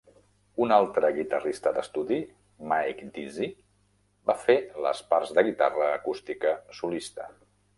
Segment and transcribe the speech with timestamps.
[0.63, 2.17] Un altre guitarrista d'estudi,
[2.71, 3.51] Mike Deasy,
[4.31, 7.29] va fer les parts de guitarra acústica solista.